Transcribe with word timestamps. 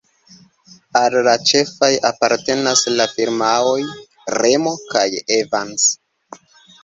Al 0.99 1.17
la 1.27 1.33
ĉefaj 1.49 1.89
apartenas 2.09 2.81
la 3.01 3.07
firmaoj 3.13 3.75
"Remo" 4.37 4.73
kaj 4.95 5.05
"Evans". 5.39 5.87